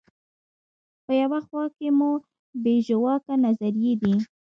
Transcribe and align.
په 1.05 1.11
یوه 1.21 1.39
خوا 1.45 1.65
کې 1.77 1.87
مو 1.97 2.11
بې 2.63 2.75
ژواکه 2.87 3.33
نظریې 3.45 3.93
دي. 4.01 4.15